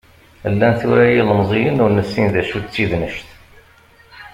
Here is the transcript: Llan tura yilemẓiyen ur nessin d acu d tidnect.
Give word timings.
Llan 0.51 0.73
tura 0.81 1.05
yilemẓiyen 1.07 1.81
ur 1.83 1.91
nessin 1.93 2.25
d 2.33 2.35
acu 2.41 2.57
d 2.63 2.65
tidnect. 2.73 3.27